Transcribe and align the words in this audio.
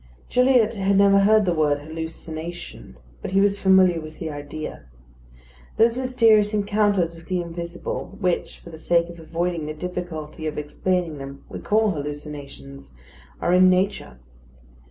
Gilliatt 0.29 0.73
had 0.73 0.97
never 0.97 1.19
heard 1.19 1.45
the 1.45 1.53
word 1.53 1.81
"hallucination," 1.81 2.97
but 3.21 3.33
he 3.33 3.39
was 3.39 3.59
familiar 3.59 4.01
with 4.01 4.17
the 4.17 4.31
idea. 4.31 4.85
Those 5.77 5.95
mysterious 5.95 6.55
encounters 6.55 7.13
with 7.13 7.27
the 7.27 7.39
invisible, 7.39 8.17
which, 8.19 8.57
for 8.61 8.71
the 8.71 8.79
sake 8.79 9.09
of 9.09 9.19
avoiding 9.19 9.67
the 9.67 9.75
difficulty 9.75 10.47
of 10.47 10.57
explaining 10.57 11.19
them, 11.19 11.45
we 11.49 11.59
call 11.59 11.91
hallucinations, 11.91 12.93
are 13.39 13.53
in 13.53 13.69
nature. 13.69 14.17